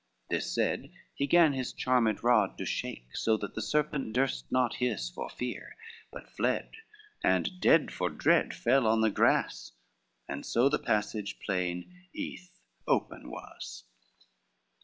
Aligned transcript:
This 0.31 0.51
said, 0.55 0.89
he 1.13 1.27
gan 1.27 1.53
his 1.53 1.73
charmed 1.73 2.23
rod 2.23 2.57
to 2.57 2.65
shake, 2.65 3.15
So 3.15 3.37
that 3.37 3.53
the 3.53 3.61
serpent 3.61 4.13
durst 4.13 4.51
not 4.51 4.77
hiss 4.77 5.11
for 5.11 5.29
fear, 5.29 5.75
But 6.11 6.27
fled, 6.27 6.71
and 7.23 7.59
dead 7.61 7.91
for 7.93 8.09
dread 8.09 8.51
fell 8.51 8.87
on 8.87 9.01
the 9.01 9.11
grass, 9.11 9.73
And 10.27 10.43
so 10.43 10.69
the 10.69 10.79
passage 10.79 11.37
plain, 11.37 12.07
eath, 12.15 12.59
open 12.87 13.29
was. 13.29 13.83